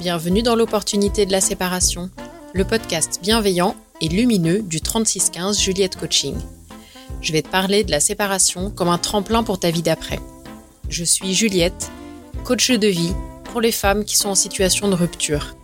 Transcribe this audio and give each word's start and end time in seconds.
Bienvenue 0.00 0.40
dans 0.40 0.56
l'opportunité 0.56 1.26
de 1.26 1.30
la 1.30 1.42
séparation, 1.42 2.08
le 2.54 2.64
podcast 2.64 3.20
bienveillant 3.22 3.76
et 4.00 4.08
lumineux 4.08 4.62
du 4.62 4.80
3615 4.80 5.60
Juliette 5.60 5.96
Coaching. 5.96 6.36
Je 7.20 7.34
vais 7.34 7.42
te 7.42 7.50
parler 7.50 7.84
de 7.84 7.90
la 7.90 8.00
séparation 8.00 8.70
comme 8.70 8.88
un 8.88 8.96
tremplin 8.96 9.42
pour 9.42 9.60
ta 9.60 9.70
vie 9.70 9.82
d'après. 9.82 10.18
Je 10.88 11.04
suis 11.04 11.34
Juliette, 11.34 11.90
coach 12.44 12.70
de 12.70 12.86
vie 12.88 13.12
pour 13.52 13.60
les 13.60 13.72
femmes 13.72 14.06
qui 14.06 14.16
sont 14.16 14.30
en 14.30 14.34
situation 14.34 14.88
de 14.88 14.94
rupture. 14.94 15.54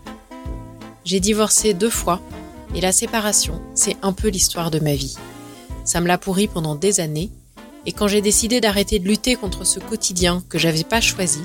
J'ai 1.06 1.18
divorcé 1.20 1.72
deux 1.72 1.88
fois 1.88 2.20
et 2.74 2.82
la 2.82 2.92
séparation, 2.92 3.62
c'est 3.74 3.96
un 4.02 4.12
peu 4.12 4.28
l'histoire 4.28 4.70
de 4.70 4.80
ma 4.80 4.96
vie. 4.96 5.16
Ça 5.82 6.02
me 6.02 6.08
l'a 6.08 6.18
pourri 6.18 6.46
pendant 6.46 6.74
des 6.74 7.00
années 7.00 7.30
et 7.86 7.92
quand 7.92 8.06
j'ai 8.06 8.20
décidé 8.20 8.60
d'arrêter 8.60 8.98
de 8.98 9.08
lutter 9.08 9.34
contre 9.34 9.64
ce 9.64 9.80
quotidien 9.80 10.44
que 10.50 10.58
j'avais 10.58 10.84
pas 10.84 11.00
choisi, 11.00 11.40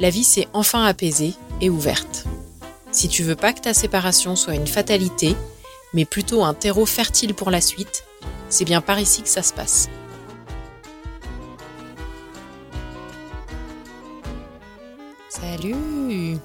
la 0.00 0.10
vie 0.10 0.24
s'est 0.24 0.48
enfin 0.52 0.84
apaisée 0.84 1.34
et 1.60 1.70
ouverte. 1.70 2.24
Si 2.92 3.08
tu 3.08 3.22
veux 3.22 3.36
pas 3.36 3.52
que 3.52 3.60
ta 3.60 3.74
séparation 3.74 4.36
soit 4.36 4.54
une 4.54 4.66
fatalité, 4.66 5.34
mais 5.92 6.04
plutôt 6.04 6.44
un 6.44 6.54
terreau 6.54 6.86
fertile 6.86 7.34
pour 7.34 7.50
la 7.50 7.60
suite, 7.60 8.04
c'est 8.48 8.64
bien 8.64 8.80
par 8.80 9.00
ici 9.00 9.22
que 9.22 9.28
ça 9.28 9.42
se 9.42 9.52
passe. 9.52 9.88
Salut 15.28 16.38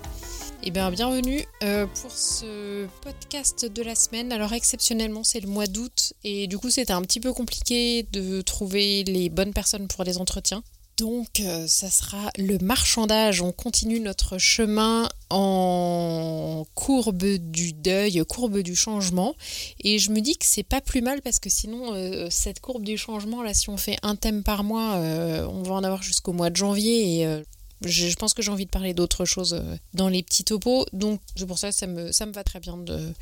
Eh 0.63 0.71
bien, 0.71 0.91
bienvenue 0.91 1.45
euh, 1.63 1.85
pour 2.01 2.11
ce 2.11 2.87
podcast 3.01 3.65
de 3.65 3.83
la 3.83 3.95
semaine. 3.95 4.31
Alors, 4.31 4.53
exceptionnellement, 4.53 5.23
c'est 5.23 5.39
le 5.39 5.47
mois 5.47 5.67
d'août 5.67 6.13
et 6.23 6.47
du 6.47 6.57
coup, 6.57 6.69
c'était 6.69 6.93
un 6.93 7.01
petit 7.01 7.19
peu 7.19 7.31
compliqué 7.31 8.03
de 8.11 8.41
trouver 8.41 9.03
les 9.03 9.29
bonnes 9.29 9.53
personnes 9.53 9.87
pour 9.87 10.03
les 10.03 10.17
entretiens. 10.17 10.63
Donc, 10.99 11.39
euh, 11.39 11.65
ça 11.67 11.89
sera 11.89 12.29
le 12.37 12.57
marchandage. 12.59 13.41
On 13.41 13.51
continue 13.51 13.99
notre 13.99 14.37
chemin 14.37 15.09
en 15.29 16.65
courbe 16.75 17.23
du 17.23 17.73
deuil, 17.73 18.23
courbe 18.27 18.59
du 18.59 18.75
changement. 18.75 19.35
Et 19.79 19.97
je 19.97 20.11
me 20.11 20.19
dis 20.21 20.37
que 20.37 20.45
c'est 20.45 20.63
pas 20.63 20.81
plus 20.81 21.01
mal 21.01 21.21
parce 21.21 21.39
que 21.39 21.49
sinon, 21.49 21.93
euh, 21.93 22.27
cette 22.29 22.59
courbe 22.59 22.83
du 22.83 22.97
changement, 22.97 23.41
là, 23.41 23.53
si 23.53 23.69
on 23.69 23.77
fait 23.77 23.97
un 24.03 24.15
thème 24.15 24.43
par 24.43 24.63
mois, 24.63 24.95
on 24.95 25.63
va 25.63 25.75
en 25.75 25.83
avoir 25.83 26.03
jusqu'au 26.03 26.33
mois 26.33 26.49
de 26.49 26.55
janvier. 26.55 27.21
Et 27.21 27.43
je, 27.85 28.15
pense 28.15 28.33
que 28.33 28.41
j'ai 28.41 28.51
envie 28.51 28.65
de 28.65 28.71
parler 28.71 28.93
d'autre 28.93 29.25
chose 29.25 29.53
euh, 29.53 29.77
dans 29.93 30.09
les 30.09 30.23
petits 30.23 30.43
topos. 30.43 30.85
Donc 30.93 31.21
c'est 31.35 31.45
pour 31.45 31.57
ça 31.57 31.69
que 31.69 31.75
ça 31.75 31.87
me, 31.87 32.11
ça 32.11 32.25
me 32.25 32.31
va 32.31 32.43
très 32.43 32.59
bien 32.59 32.77
de, 32.77 33.13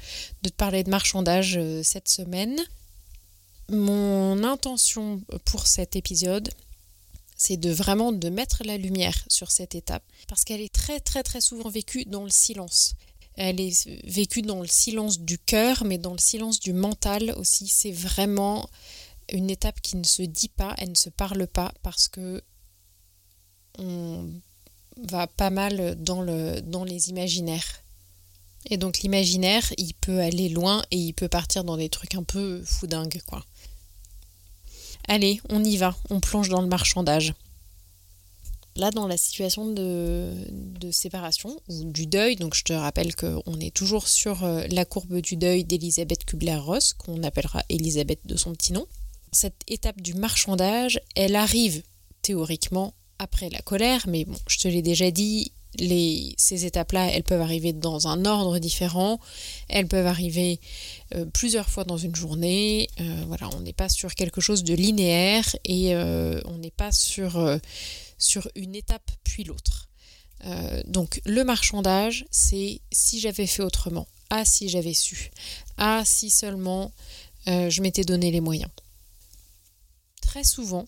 de 0.43 0.49
te 0.49 0.55
parler 0.55 0.83
de 0.83 0.89
marchandage 0.89 1.57
euh, 1.57 1.81
cette 1.83 2.09
semaine. 2.09 2.57
Mon 3.69 4.43
intention 4.43 5.21
pour 5.45 5.67
cet 5.67 5.95
épisode, 5.95 6.49
c'est 7.37 7.57
de 7.57 7.71
vraiment 7.71 8.11
de 8.11 8.29
mettre 8.29 8.63
la 8.65 8.77
lumière 8.77 9.23
sur 9.27 9.51
cette 9.51 9.75
étape 9.75 10.03
parce 10.27 10.43
qu'elle 10.43 10.61
est 10.61 10.73
très 10.73 10.99
très 10.99 11.23
très 11.23 11.41
souvent 11.41 11.69
vécue 11.69 12.03
dans 12.05 12.23
le 12.23 12.29
silence. 12.29 12.95
Elle 13.35 13.61
est 13.61 13.87
vécue 14.03 14.41
dans 14.41 14.61
le 14.61 14.67
silence 14.67 15.19
du 15.19 15.37
cœur, 15.37 15.85
mais 15.85 15.99
dans 15.99 16.13
le 16.13 16.17
silence 16.17 16.59
du 16.59 16.73
mental 16.73 17.35
aussi. 17.37 17.67
C'est 17.67 17.91
vraiment 17.91 18.67
une 19.31 19.51
étape 19.51 19.79
qui 19.81 19.95
ne 19.95 20.03
se 20.03 20.23
dit 20.23 20.49
pas, 20.49 20.73
elle 20.79 20.89
ne 20.89 20.95
se 20.95 21.09
parle 21.09 21.45
pas 21.45 21.71
parce 21.83 22.07
que 22.07 22.41
on 23.77 24.27
va 24.97 25.27
pas 25.27 25.51
mal 25.51 25.95
dans, 26.01 26.23
le, 26.23 26.61
dans 26.61 26.83
les 26.83 27.09
imaginaires. 27.09 27.83
Et 28.69 28.77
donc 28.77 28.99
l'imaginaire, 28.99 29.71
il 29.77 29.93
peut 29.93 30.19
aller 30.19 30.49
loin 30.49 30.83
et 30.89 30.97
il 30.97 31.13
peut 31.13 31.29
partir 31.29 31.63
dans 31.63 31.77
des 31.77 31.89
trucs 31.89 32.15
un 32.15 32.23
peu 32.23 32.63
foudingues, 32.63 33.21
quoi. 33.27 33.45
Allez, 35.07 35.39
on 35.49 35.63
y 35.63 35.77
va, 35.77 35.95
on 36.09 36.19
plonge 36.19 36.49
dans 36.49 36.61
le 36.61 36.67
marchandage. 36.67 37.33
Là, 38.75 38.91
dans 38.91 39.07
la 39.07 39.17
situation 39.17 39.65
de, 39.65 40.31
séparation 40.91 41.59
ou 41.67 41.85
du 41.85 42.05
deuil, 42.05 42.35
donc 42.35 42.53
je 42.53 42.63
te 42.63 42.73
rappelle 42.73 43.15
qu'on 43.15 43.59
est 43.59 43.73
toujours 43.73 44.07
sur 44.07 44.43
euh, 44.43 44.65
la 44.69 44.85
courbe 44.85 45.19
du 45.19 45.35
deuil 45.35 45.63
d'Elisabeth 45.63 46.25
Kubler-Ross, 46.25 46.93
qu'on 46.93 47.23
appellera 47.23 47.63
Elisabeth 47.69 48.19
de 48.25 48.35
son 48.35 48.53
petit 48.53 48.73
nom. 48.73 48.85
Cette 49.31 49.61
étape 49.67 50.01
du 50.01 50.13
marchandage, 50.13 50.99
elle 51.15 51.35
arrive 51.35 51.81
théoriquement 52.21 52.93
après 53.19 53.49
la 53.49 53.61
colère, 53.61 54.05
mais 54.07 54.25
bon, 54.25 54.37
je 54.47 54.59
te 54.59 54.67
l'ai 54.67 54.81
déjà 54.81 55.09
dit, 55.09 55.51
ces 55.79 56.65
étapes-là, 56.65 57.11
elles 57.11 57.23
peuvent 57.23 57.41
arriver 57.41 57.73
dans 57.73 58.07
un 58.07 58.25
ordre 58.25 58.57
différent, 58.59 59.19
elles 59.69 59.87
peuvent 59.87 60.07
arriver 60.07 60.59
euh, 61.13 61.25
plusieurs 61.25 61.69
fois 61.69 61.83
dans 61.83 61.97
une 61.97 62.15
journée. 62.15 62.89
Euh, 62.99 63.23
voilà, 63.27 63.49
on 63.55 63.61
n'est 63.61 63.73
pas 63.73 63.89
sur 63.89 64.15
quelque 64.15 64.41
chose 64.41 64.63
de 64.63 64.73
linéaire 64.73 65.55
et 65.65 65.93
euh, 65.95 66.41
on 66.45 66.57
n'est 66.57 66.71
pas 66.71 66.91
sur, 66.91 67.59
sur 68.17 68.49
une 68.55 68.75
étape 68.75 69.11
puis 69.23 69.43
l'autre. 69.43 69.89
donc 70.85 71.21
le 71.25 71.43
marchandage, 71.43 72.25
c'est 72.31 72.81
si 72.91 73.19
j'avais 73.19 73.47
fait 73.47 73.63
autrement, 73.63 74.07
ah 74.29 74.45
si 74.45 74.69
j'avais 74.69 74.93
su, 74.93 75.31
ah 75.77 76.03
si 76.05 76.29
seulement 76.29 76.91
je 77.45 77.81
m'étais 77.81 78.03
donné 78.03 78.31
les 78.31 78.41
moyens. 78.41 78.71
Très 80.21 80.43
souvent, 80.43 80.87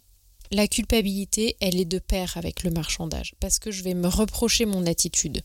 la 0.51 0.67
culpabilité, 0.67 1.55
elle 1.59 1.79
est 1.79 1.85
de 1.85 1.99
pair 1.99 2.37
avec 2.37 2.63
le 2.63 2.71
marchandage, 2.71 3.35
parce 3.39 3.59
que 3.59 3.71
je 3.71 3.83
vais 3.83 3.93
me 3.93 4.07
reprocher 4.07 4.65
mon 4.65 4.85
attitude. 4.85 5.41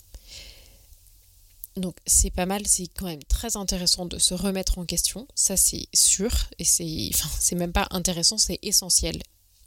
Donc 1.77 1.97
c'est 2.07 2.31
pas 2.31 2.47
mal, 2.47 2.67
c'est 2.67 2.87
quand 2.87 3.07
même 3.07 3.25
très 3.25 3.57
intéressant 3.57 4.07
de 4.07 4.19
se 4.19 4.33
remettre 4.33 4.79
en 4.79 4.85
question, 4.85 5.27
ça 5.35 5.57
c'est 5.57 5.89
sûr, 5.93 6.31
et 6.59 6.65
c'est 6.65 7.11
enfin, 7.13 7.57
même 7.57 7.73
pas 7.73 7.89
intéressant, 7.91 8.39
c'est 8.39 8.61
essentiel. 8.63 9.21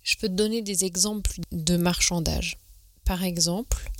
Je 0.03 0.15
peux 0.15 0.29
te 0.29 0.33
donner 0.33 0.61
des 0.61 0.85
exemples 0.85 1.41
de 1.51 1.75
marchandage. 1.75 2.57
Par 3.03 3.23
exemple, 3.23 3.91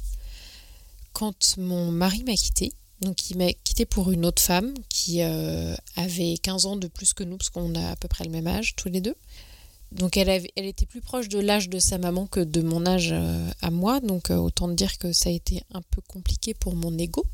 quand 1.12 1.58
mon 1.58 1.92
mari 1.92 2.24
m'a 2.24 2.36
quitté, 2.36 2.72
donc 3.02 3.30
il 3.30 3.38
m'a 3.38 3.52
quitté 3.52 3.86
pour 3.86 4.12
une 4.12 4.26
autre 4.26 4.42
femme 4.42 4.74
qui 4.90 5.22
euh, 5.22 5.76
avait 5.97 6.38
15 6.42 6.66
ans 6.66 6.78
de 6.78 6.88
plus 6.88 7.14
que 7.14 7.24
nous, 7.24 7.38
parce 7.38 7.50
qu'on 7.50 7.76
a 7.76 7.92
à 7.92 7.96
peu 7.97 8.08
près 8.08 8.24
le 8.24 8.31
même 8.31 8.47
âge 8.47 8.76
tous 8.76 8.90
les 8.90 9.02
deux. 9.02 9.16
Donc 9.92 10.18
elle, 10.18 10.30
était 10.56 10.86
plus 10.86 11.02
proche 11.02 11.30
de 11.30 11.40
l'âge 11.40 11.70
de 11.70 11.80
sa 11.80 11.98
maman 11.98 12.28
que 12.28 12.42
de 12.42 12.62
mon 12.62 12.86
âge 12.86 13.12
euh, 13.14 13.50
à 13.62 13.72
moi, 13.72 14.00
donc 14.02 14.30
euh, 14.30 14.36
autant 14.36 14.68
dire 14.68 14.98
que 14.98 15.14
ça 15.14 15.30
a 15.30 15.31
été 15.31 15.64
un 15.74 15.81
peu 15.81 16.02
compliqué 16.08 16.53
pour 16.53 16.75
mon 16.75 16.98
ego. 16.98 17.25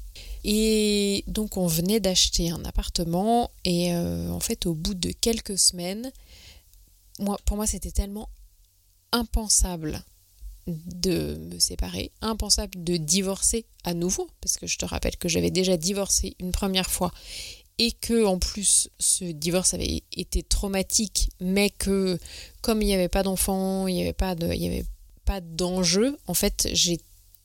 Et 0.44 1.24
donc 1.28 1.58
on 1.58 1.66
venait 1.66 2.00
d'acheter 2.00 2.52
un 2.52 2.63
appartement. 2.66 3.50
Et 3.66 3.94
euh, 3.94 4.30
en 4.30 4.40
fait 4.40 4.68
au 4.68 4.75
bout 4.75 4.94
de 4.94 5.12
quelques 5.12 5.58
semaines, 5.58 6.12
pour 7.46 7.58
moi 7.58 7.66
c'était 7.66 7.92
tellement 7.92 8.30
impensable 9.12 10.03
de 10.68 11.36
me 11.52 11.59
séparer, 11.59 12.12
impensable 12.22 12.84
de 12.84 12.97
divorcer 12.97 13.66
à 13.84 13.94
nouveau, 13.94 14.30
parce 14.42 14.58
que 14.58 14.68
je 14.68 14.78
te 14.78 14.86
rappelle 14.86 15.18
que 15.18 15.28
j'avais 15.28 15.52
déjà 15.52 15.75
divorcé 15.75 16.36
une 16.40 16.52
première 16.52 16.90
fois 16.90 17.12
et 17.79 17.91
que 17.91 18.25
en 18.25 18.39
plus 18.39 18.89
ce 19.00 19.25
divorce 19.25 19.73
avait 19.73 20.03
été 20.16 20.44
traumatique, 20.44 21.29
mais 21.39 21.69
que 21.69 22.19
comme 22.61 22.81
il 22.81 22.85
n'y 22.85 22.94
avait 22.94 23.09
pas 23.09 23.23
d'enfants, 23.23 23.88
il 23.88 23.95
n'y 23.95 24.01
avait 24.01 24.13
pas 24.13 24.35
de, 24.35 24.51
il 24.53 24.61
y 24.61 24.67
avait 24.67 24.85
pas 25.25 25.41
d'enjeu, 25.41 26.17
en 26.28 26.33
fait 26.33 26.69
j'ai 26.73 27.00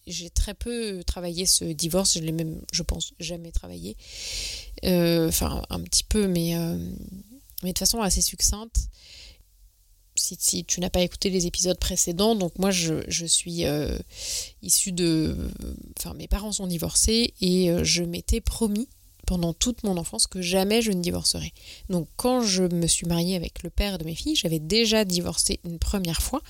j'ai 0.08 0.30
très 0.30 0.54
peu 0.54 1.02
travaillé 1.04 1.46
ce 1.46 1.64
divorce, 1.64 2.14
je 2.14 2.20
l'ai 2.20 2.32
même, 2.32 2.62
je 2.72 2.82
pense, 2.82 3.12
jamais 3.20 3.52
travaillé. 3.52 3.96
Euh, 4.84 5.28
enfin, 5.28 5.62
un 5.70 5.80
petit 5.80 6.04
peu, 6.04 6.26
mais, 6.26 6.56
euh, 6.56 6.78
mais 7.62 7.72
de 7.72 7.78
façon 7.78 8.00
assez 8.00 8.22
succincte. 8.22 8.88
Si, 10.16 10.36
si 10.40 10.64
tu 10.64 10.80
n'as 10.80 10.90
pas 10.90 11.02
écouté 11.02 11.30
les 11.30 11.46
épisodes 11.46 11.78
précédents, 11.78 12.34
donc 12.34 12.58
moi 12.58 12.72
je, 12.72 13.04
je 13.06 13.24
suis 13.24 13.66
euh, 13.66 13.96
issue 14.62 14.90
de... 14.90 15.36
Enfin, 15.98 16.12
mes 16.14 16.26
parents 16.26 16.52
sont 16.52 16.66
divorcés 16.66 17.34
et 17.40 17.70
je 17.84 18.02
m'étais 18.02 18.40
promis 18.40 18.88
pendant 19.28 19.52
toute 19.52 19.84
mon 19.84 19.98
enfance 19.98 20.26
que 20.26 20.40
jamais 20.40 20.80
je 20.80 20.90
ne 20.90 21.02
divorcerai. 21.02 21.52
Donc 21.90 22.08
quand 22.16 22.40
je 22.40 22.62
me 22.62 22.86
suis 22.86 23.06
mariée 23.06 23.36
avec 23.36 23.62
le 23.62 23.68
père 23.68 23.98
de 23.98 24.04
mes 24.04 24.14
filles, 24.14 24.36
j'avais 24.36 24.58
déjà 24.58 25.04
divorcé 25.04 25.60
une 25.64 25.78
première 25.78 26.22
fois. 26.22 26.40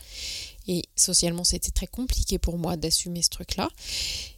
Et 0.69 0.84
socialement, 0.94 1.43
c'était 1.43 1.72
très 1.72 1.88
compliqué 1.88 2.38
pour 2.38 2.56
moi 2.56 2.77
d'assumer 2.77 3.21
ce 3.22 3.31
truc-là. 3.31 3.69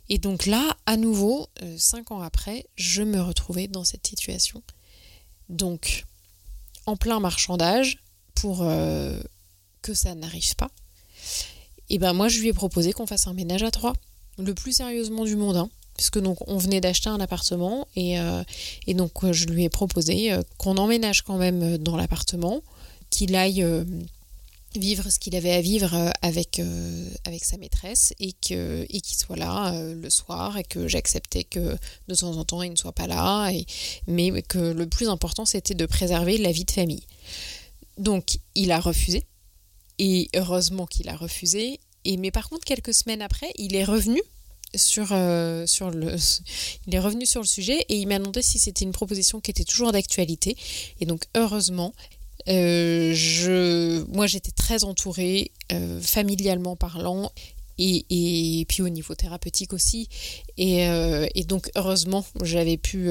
Et 0.08 0.16
donc 0.16 0.46
là, 0.46 0.74
à 0.86 0.96
nouveau, 0.96 1.48
euh, 1.62 1.76
cinq 1.76 2.12
ans 2.12 2.22
après, 2.22 2.64
je 2.76 3.02
me 3.02 3.20
retrouvais 3.20 3.68
dans 3.68 3.84
cette 3.84 4.06
situation. 4.06 4.62
Donc, 5.50 6.06
en 6.86 6.96
plein 6.96 7.20
marchandage, 7.20 7.98
pour 8.34 8.62
euh, 8.62 9.20
que 9.82 9.92
ça 9.92 10.14
n'arrive 10.14 10.56
pas, 10.56 10.70
et 11.90 11.98
ben 11.98 12.14
moi, 12.14 12.28
je 12.28 12.40
lui 12.40 12.48
ai 12.48 12.52
proposé 12.54 12.94
qu'on 12.94 13.06
fasse 13.06 13.26
un 13.26 13.34
ménage 13.34 13.64
à 13.64 13.70
trois. 13.70 13.92
Le 14.38 14.54
plus 14.54 14.72
sérieusement 14.72 15.24
du 15.24 15.36
monde. 15.36 15.56
Hein 15.56 15.68
puisque 16.00 16.18
donc 16.18 16.38
on 16.48 16.56
venait 16.56 16.80
d'acheter 16.80 17.10
un 17.10 17.20
appartement 17.20 17.86
et, 17.94 18.18
euh, 18.18 18.42
donc 18.88 19.22
euh, 19.22 19.34
je 19.34 19.44
lui 19.44 19.64
ai 19.64 19.68
proposé 19.68 20.32
euh, 20.32 20.40
qu'on 20.56 20.78
emménage 20.78 21.20
quand 21.20 21.36
même 21.36 21.76
dans 21.76 21.94
l'appartement, 21.94 22.62
qu'il 23.10 23.36
aille 23.36 23.66
vivre 24.74 25.10
ce 25.10 25.18
qu'il 25.18 25.36
avait 25.36 25.52
à 25.52 25.60
vivre 25.60 26.10
avec, 26.22 26.62
avec 27.24 27.44
sa 27.44 27.58
maîtresse 27.58 28.14
et 28.18 28.32
qu'il 28.32 28.56
et 28.88 29.02
soit 29.04 29.36
là 29.36 29.74
le 29.92 30.08
soir 30.08 30.56
et 30.56 30.64
que 30.64 30.88
j'acceptais 30.88 31.44
que 31.44 31.76
de 32.08 32.14
temps 32.14 32.38
en 32.38 32.44
temps 32.46 32.62
il 32.62 32.70
ne 32.70 32.76
soit 32.76 32.92
pas 32.92 33.06
là, 33.06 33.52
mais 34.06 34.40
que 34.40 34.58
le 34.58 34.86
plus 34.86 35.10
important 35.10 35.44
c'était 35.44 35.74
de 35.74 35.84
préserver 35.84 36.38
la 36.38 36.50
vie 36.50 36.64
de 36.64 36.70
famille. 36.70 37.04
Donc 37.98 38.38
il 38.54 38.72
a 38.72 38.80
refusé 38.80 39.24
et 39.98 40.30
heureusement 40.34 40.86
qu'il 40.86 41.10
a 41.10 41.16
refusé. 41.16 41.78
Et 42.06 42.16
mais 42.16 42.30
par 42.30 42.48
contre 42.48 42.64
quelques 42.64 42.94
semaines 42.94 43.20
après 43.20 43.50
il 43.56 43.76
est 43.76 43.84
revenu 43.84 44.22
sur, 44.74 45.08
euh, 45.12 45.66
sur 45.66 45.90
le. 45.90 46.16
Il 46.86 46.94
est 46.94 46.98
revenu 46.98 47.26
sur 47.26 47.40
le 47.40 47.46
sujet 47.46 47.84
et 47.88 47.96
il 47.96 48.06
m'a 48.06 48.18
demandé 48.18 48.42
si 48.42 48.58
c'était 48.58 48.84
une 48.84 48.92
proposition 48.92 49.40
qui 49.40 49.50
était 49.50 49.64
toujours 49.64 49.92
d'actualité. 49.92 50.56
Et 51.00 51.06
donc, 51.06 51.24
heureusement, 51.36 51.92
euh, 52.48 53.12
je, 53.14 54.04
moi, 54.12 54.26
j'étais 54.26 54.50
très 54.52 54.84
entourée, 54.84 55.52
euh, 55.72 56.00
familialement 56.00 56.76
parlant, 56.76 57.30
et, 57.78 58.04
et, 58.10 58.64
puis 58.66 58.82
au 58.82 58.88
niveau 58.88 59.14
thérapeutique 59.14 59.72
aussi. 59.72 60.08
Et, 60.58 60.80
et 61.34 61.44
donc, 61.44 61.70
heureusement, 61.76 62.26
j'avais 62.42 62.76
pu 62.76 63.08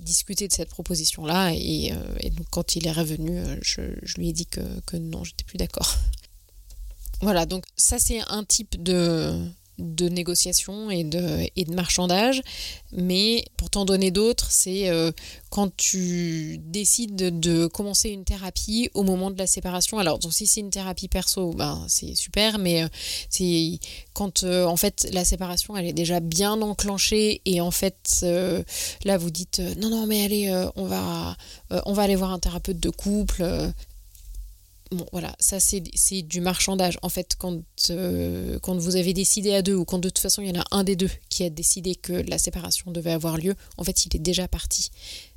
discuter 0.00 0.46
de 0.46 0.52
cette 0.52 0.68
proposition-là. 0.68 1.52
Et, 1.54 1.90
donc, 2.36 2.46
quand 2.50 2.76
il 2.76 2.86
est 2.86 2.92
revenu, 2.92 3.40
je, 3.62 3.80
je 4.02 4.14
lui 4.16 4.28
ai 4.28 4.32
dit 4.34 4.44
que, 4.44 4.60
que 4.84 4.98
non, 4.98 5.24
j'étais 5.24 5.44
plus 5.44 5.56
d'accord. 5.56 5.96
Voilà, 7.22 7.46
donc 7.46 7.64
ça, 7.78 7.98
c'est 7.98 8.20
un 8.28 8.44
type 8.44 8.82
de 8.82 9.40
de 9.78 10.08
négociation 10.08 10.90
et 10.90 11.04
de, 11.04 11.48
et 11.56 11.64
de 11.64 11.74
marchandage. 11.74 12.42
Mais 12.92 13.44
pour 13.56 13.70
t'en 13.70 13.84
donner 13.84 14.10
d'autres, 14.10 14.50
c'est 14.50 14.88
euh, 14.88 15.10
quand 15.50 15.74
tu 15.76 16.58
décides 16.58 17.40
de, 17.40 17.66
commencer 17.66 18.10
une 18.10 18.24
thérapie 18.24 18.90
au 18.94 19.02
moment 19.02 19.30
de 19.30 19.38
la 19.38 19.46
séparation. 19.46 19.98
Alors, 19.98 20.18
donc, 20.18 20.32
si 20.32 20.46
c'est 20.46 20.60
une 20.60 20.70
thérapie 20.70 21.08
perso, 21.08 21.50
ben, 21.50 21.84
c'est 21.88 22.14
super, 22.14 22.58
mais 22.58 22.84
euh, 22.84 22.88
c'est 23.30 23.78
quand 24.12 24.44
euh, 24.44 24.64
en 24.64 24.76
fait 24.76 25.08
la 25.12 25.24
séparation 25.24 25.76
elle 25.76 25.86
est 25.86 25.92
déjà 25.92 26.20
bien 26.20 26.60
enclenchée 26.62 27.40
et 27.44 27.60
en 27.60 27.72
fait 27.72 28.24
là 29.04 29.18
vous 29.18 29.30
dites 29.30 29.60
non, 29.78 29.90
non, 29.90 30.06
mais 30.06 30.24
allez, 30.24 30.68
on, 30.76 30.84
va, 30.84 31.36
on 31.70 31.92
va 31.92 32.02
aller 32.02 32.16
voir 32.16 32.32
un 32.32 32.38
thérapeute 32.38 32.78
de 32.78 32.90
couple 32.90 33.44
bon, 34.94 35.06
voilà, 35.12 35.34
ça 35.38 35.60
c'est 35.60 35.80
du 36.22 36.40
marchandage. 36.40 36.98
En 37.02 37.08
fait, 37.08 37.34
quand, 37.38 37.60
euh, 37.90 38.58
quand 38.60 38.76
vous 38.76 38.96
avez 38.96 39.12
décidé 39.12 39.54
à 39.54 39.62
deux, 39.62 39.74
ou 39.74 39.84
quand 39.84 39.98
de 39.98 40.08
toute 40.08 40.18
façon 40.18 40.42
il 40.42 40.48
y 40.48 40.58
en 40.58 40.60
a 40.60 40.64
un 40.70 40.84
des 40.84 40.96
deux 40.96 41.10
qui 41.28 41.44
a 41.44 41.50
décidé 41.50 41.94
que 41.94 42.12
la 42.12 42.38
séparation 42.38 42.90
devait 42.90 43.12
avoir 43.12 43.36
lieu, 43.36 43.54
en 43.76 43.84
fait 43.84 44.06
il 44.06 44.16
est 44.16 44.20
déjà 44.20 44.48
parti. 44.48 44.90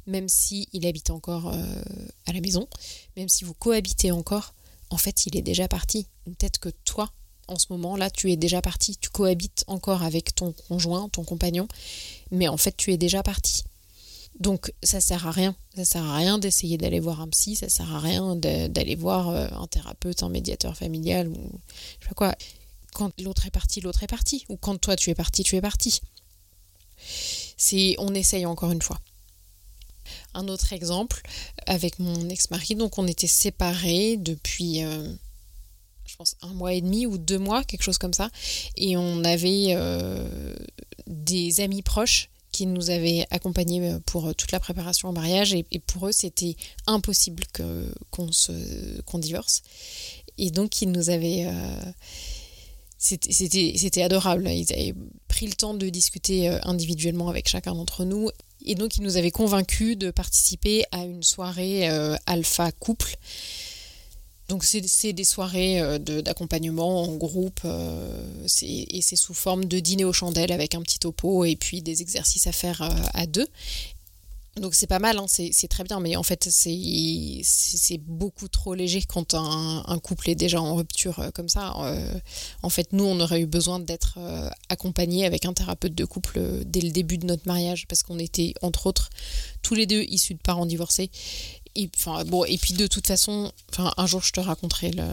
Même 0.05 0.29
s'il 0.29 0.65
il 0.73 0.85
habite 0.87 1.09
encore 1.09 1.49
euh, 1.53 1.81
à 2.25 2.33
la 2.33 2.41
maison, 2.41 2.67
même 3.15 3.29
si 3.29 3.43
vous 3.43 3.53
cohabitez 3.53 4.11
encore, 4.11 4.53
en 4.89 4.97
fait 4.97 5.25
il 5.25 5.35
est 5.35 5.41
déjà 5.41 5.67
parti. 5.67 6.07
Peut-être 6.25 6.59
que 6.59 6.69
toi, 6.85 7.11
en 7.47 7.57
ce 7.57 7.67
moment-là, 7.71 8.09
tu 8.09 8.31
es 8.31 8.35
déjà 8.35 8.61
parti. 8.61 8.97
Tu 8.97 9.09
cohabites 9.09 9.63
encore 9.67 10.03
avec 10.03 10.35
ton 10.35 10.53
conjoint, 10.67 11.09
ton 11.09 11.23
compagnon, 11.23 11.67
mais 12.31 12.47
en 12.47 12.57
fait 12.57 12.75
tu 12.75 12.91
es 12.91 12.97
déjà 12.97 13.23
parti. 13.23 13.63
Donc 14.39 14.71
ça 14.83 15.01
sert 15.01 15.27
à 15.27 15.31
rien. 15.31 15.55
Ça 15.75 15.85
sert 15.85 16.03
à 16.03 16.15
rien 16.15 16.37
d'essayer 16.37 16.77
d'aller 16.77 16.99
voir 16.99 17.21
un 17.21 17.27
psy, 17.27 17.55
ça 17.55 17.69
sert 17.69 17.93
à 17.93 17.99
rien 17.99 18.35
d'aller 18.35 18.95
voir 18.95 19.29
euh, 19.29 19.47
un 19.51 19.67
thérapeute, 19.67 20.23
un 20.23 20.29
médiateur 20.29 20.75
familial 20.75 21.27
ou 21.27 21.35
je 21.99 22.05
sais 22.05 22.09
pas 22.09 22.15
quoi. 22.15 22.35
Quand 22.93 23.11
l'autre 23.21 23.45
est 23.45 23.51
parti, 23.51 23.81
l'autre 23.81 24.03
est 24.03 24.07
parti. 24.07 24.45
Ou 24.49 24.57
quand 24.57 24.77
toi 24.77 24.95
tu 24.95 25.09
es 25.09 25.15
parti, 25.15 25.43
tu 25.43 25.55
es 25.55 25.61
parti. 25.61 26.01
C'est 27.57 27.95
on 27.99 28.13
essaye 28.13 28.45
encore 28.45 28.71
une 28.71 28.81
fois. 28.81 28.99
Un 30.33 30.47
autre 30.47 30.73
exemple 30.73 31.21
avec 31.65 31.99
mon 31.99 32.29
ex-mari, 32.29 32.75
donc 32.75 32.97
on 32.97 33.07
était 33.07 33.27
séparés 33.27 34.17
depuis 34.17 34.83
euh, 34.83 35.13
je 36.05 36.15
pense 36.15 36.35
un 36.41 36.53
mois 36.53 36.73
et 36.73 36.81
demi 36.81 37.05
ou 37.05 37.17
deux 37.17 37.37
mois, 37.37 37.63
quelque 37.63 37.83
chose 37.83 37.97
comme 37.97 38.13
ça, 38.13 38.29
et 38.75 38.97
on 38.97 39.23
avait 39.23 39.73
euh, 39.75 40.55
des 41.05 41.61
amis 41.61 41.81
proches 41.81 42.29
qui 42.57 42.65
nous 42.65 42.89
avaient 42.89 43.27
accompagnés 43.29 43.91
euh, 43.91 43.99
pour 44.03 44.27
euh, 44.27 44.33
toute 44.33 44.51
la 44.51 44.59
préparation 44.59 45.09
au 45.09 45.11
mariage. 45.11 45.53
Et, 45.53 45.63
pour 45.85 46.07
eux 46.07 46.11
c'était 46.11 46.55
impossible 46.87 47.43
qu'on 48.09 48.31
se 48.31 49.01
qu'on 49.03 49.19
divorce. 49.19 49.61
Et 50.39 50.49
donc 50.49 50.81
ils 50.81 50.91
nous 50.91 51.11
avaient 51.11 51.45
euh, 51.45 51.91
c'était 52.97 54.01
adorable. 54.01 54.49
Ils 54.49 54.73
avaient 54.73 54.95
pris 55.27 55.45
le 55.45 55.53
temps 55.53 55.75
de 55.75 55.87
discuter 55.89 56.47
individuellement 56.63 57.29
avec 57.29 57.47
chacun 57.47 57.75
d'entre 57.75 58.05
nous. 58.05 58.31
Et 58.65 58.73
donc 58.73 58.97
ils 58.97 59.03
nous 59.03 59.17
avaient 59.17 59.31
convaincus 59.31 59.95
de 59.97 60.09
participer 60.09 60.83
à 60.91 61.05
une 61.05 61.21
soirée 61.21 61.87
alpha 62.25 62.71
couple 62.71 63.17
donc 64.47 64.63
c'est 64.63 65.13
des 65.13 65.23
soirées 65.25 65.81
euh, 65.81 65.97
d'accompagnement 65.97 67.03
en 67.03 67.15
groupe 67.15 67.59
euh, 67.65 68.47
et 68.61 69.01
c'est 69.01 69.15
sous 69.15 69.33
forme 69.33 69.65
de 69.65 69.79
dîner 69.79 70.05
aux 70.05 70.13
chandelles 70.13 70.53
avec 70.53 70.73
un 70.73 70.81
petit 70.81 70.99
topo 70.99 71.43
et 71.43 71.55
puis 71.57 71.81
des 71.81 72.01
exercices 72.01 72.47
à 72.47 72.53
faire 72.53 72.81
euh, 72.81 72.89
à 73.13 73.25
deux. 73.25 73.47
Donc 74.55 74.73
c'est 74.73 74.87
pas 74.87 74.97
mal, 74.97 75.19
hein, 75.19 75.25
c'est 75.27 75.67
très 75.67 75.83
bien, 75.83 75.99
mais 75.99 76.15
en 76.15 76.23
fait 76.23 76.47
c'est 76.49 77.99
beaucoup 78.07 78.47
trop 78.47 78.73
léger 78.73 79.03
quand 79.03 79.35
un, 79.35 79.99
couple 79.99 80.31
est 80.31 80.35
déjà 80.35 80.59
en 80.59 80.73
rupture 80.73 81.29
comme 81.35 81.47
ça. 81.47 81.75
en 82.63 82.69
fait, 82.71 82.91
nous, 82.91 83.03
on 83.03 83.19
aurait 83.19 83.41
eu 83.41 83.45
besoin 83.45 83.79
d'être 83.79 84.17
accompagnés 84.69 85.27
avec 85.27 85.45
un 85.45 85.53
thérapeute 85.53 85.93
de 85.93 86.05
couple 86.05 86.63
dès 86.65 86.81
le 86.81 86.89
début 86.89 87.19
de 87.19 87.27
notre 87.27 87.45
mariage 87.45 87.85
parce 87.85 88.01
qu'on 88.01 88.17
était, 88.17 88.55
entre 88.63 88.87
autres, 88.87 89.11
tous 89.61 89.75
les 89.75 89.85
deux 89.85 90.01
issus 90.01 90.33
de 90.33 90.39
parents 90.39 90.65
divorcés 90.65 91.11
et, 91.83 91.89
et 92.47 92.57
puis 92.57 92.73
de 92.73 92.87
toute 92.87 93.07
façon, 93.07 93.51
un 93.77 94.07
jour 94.07 94.21
je 94.23 94.31
te 94.31 94.39
raconterai 94.39 94.91
le, 94.91 95.05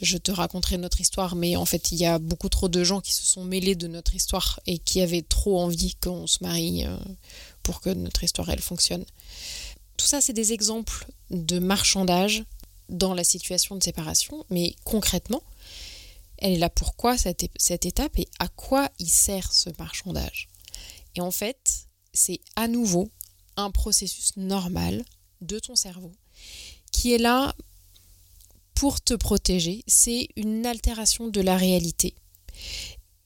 je 0.00 0.18
te 0.18 0.30
raconterai 0.30 0.76
notre 0.78 1.00
histoire, 1.00 1.36
mais 1.36 1.56
en 1.56 1.64
fait, 1.64 1.90
il 1.92 1.98
y 1.98 2.06
a 2.06 2.18
beaucoup 2.18 2.48
trop 2.48 2.68
de 2.68 2.84
gens 2.84 3.00
qui 3.00 3.14
se 3.14 3.24
sont 3.24 3.44
mêlés 3.44 3.74
de 3.74 3.86
notre 3.86 4.14
histoire 4.14 4.60
et 4.66 4.78
qui 4.78 5.00
avaient 5.00 5.22
trop 5.22 5.60
envie 5.60 5.94
qu'on 5.94 6.26
se 6.26 6.38
marie 6.42 6.84
euh, 6.84 6.96
pour 7.62 7.80
que 7.80 7.90
notre 7.90 8.22
histoire, 8.22 8.50
elle 8.50 8.60
fonctionne. 8.60 9.04
Tout 9.96 10.06
ça, 10.06 10.20
c'est 10.20 10.34
des 10.34 10.52
exemples 10.52 11.06
de 11.30 11.58
marchandage 11.58 12.44
dans 12.88 13.14
la 13.14 13.24
situation 13.24 13.74
de 13.76 13.82
séparation, 13.82 14.44
mais 14.50 14.76
concrètement, 14.84 15.42
elle 16.38 16.52
est 16.52 16.58
là 16.58 16.68
pourquoi 16.68 17.16
cette 17.16 17.86
étape 17.86 18.18
et 18.18 18.28
à 18.38 18.48
quoi 18.48 18.90
il 18.98 19.08
sert 19.08 19.52
ce 19.52 19.70
marchandage? 19.78 20.48
Et 21.14 21.22
en 21.22 21.30
fait, 21.30 21.86
c'est 22.12 22.40
à 22.56 22.68
nouveau 22.68 23.10
un 23.56 23.70
processus 23.70 24.36
normal 24.36 25.02
de 25.40 25.58
ton 25.58 25.76
cerveau 25.76 26.12
qui 26.92 27.12
est 27.12 27.18
là 27.18 27.54
pour 28.74 29.00
te 29.00 29.14
protéger. 29.14 29.82
C'est 29.86 30.28
une 30.36 30.66
altération 30.66 31.28
de 31.28 31.40
la 31.40 31.56
réalité. 31.56 32.14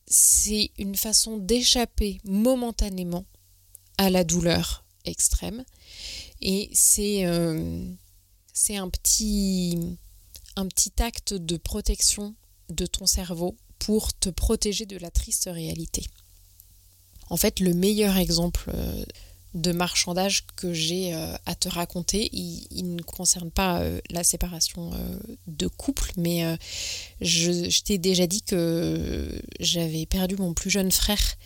C'est 0.06 0.70
une 0.78 0.96
façon 0.96 1.36
d'échapper 1.36 2.20
momentanément 2.24 3.26
à 3.98 4.10
la 4.10 4.24
douleur 4.24 4.84
extrême. 5.04 5.64
Et 6.40 6.70
c'est 6.72 7.26
euh, 7.26 7.84
un, 8.70 8.88
petit, 8.88 9.78
acte 10.98 11.34
de 11.34 11.56
protection 11.56 12.34
de 12.70 12.86
ton 12.86 13.06
cerveau 13.06 13.56
pour 13.78 14.12
te 14.12 14.30
protéger 14.30 14.86
de 14.86 14.96
la 14.96 15.10
triste 15.10 15.48
réalité. 15.52 16.04
En 17.28 17.36
fait, 17.36 17.60
le 17.60 17.74
meilleur 17.74 18.16
exemple 18.16 18.70
euh, 18.74 19.04
de 19.54 19.72
marchandage 19.72 20.44
que 20.56 20.72
j'ai 20.72 21.14
euh, 21.14 21.34
à 21.46 21.54
te 21.54 21.68
raconter. 21.68 22.28
Il, 22.32 22.94
ne 22.94 23.02
concerne 23.02 23.50
pas 23.50 23.80
euh, 23.80 24.00
la 24.10 24.24
séparation 24.24 24.92
euh, 24.92 25.18
de 25.46 25.66
couple, 25.66 26.12
mais 26.16 26.56
je, 27.20 27.68
je 27.68 27.82
t'ai 27.82 27.98
déjà 27.98 28.26
dit 28.26 28.42
que 28.42 29.28
j'avais 29.58 30.06
perdu 30.06 30.36
mon 30.36 30.54
plus 30.54 30.70
jeune 30.70 30.92
frère 30.92 31.36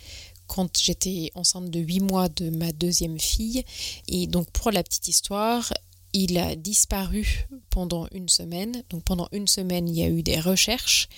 quand 0.47 0.77
j'étais 0.77 1.31
enceinte 1.33 1.69
de 1.71 1.79
8 1.79 1.99
mois 2.01 2.29
de 2.29 2.49
ma 2.49 2.71
deuxième 2.71 3.19
fille. 3.19 3.63
Et 4.07 4.27
donc 4.27 4.49
pour 4.51 4.71
la 4.71 4.83
petite 4.83 5.07
histoire, 5.07 5.73
il 6.15 6.37
a 6.37 6.55
disparu 6.55 7.45
pendant 7.69 8.07
une 8.13 8.29
semaine. 8.29 8.83
Donc 8.89 9.03
pendant 9.03 9.27
une 9.33 9.47
semaine, 9.47 9.89
il 9.89 9.95
y 9.95 10.03
a 10.03 10.07
eu 10.07 10.23
des 10.23 10.39
recherches. 10.39 11.09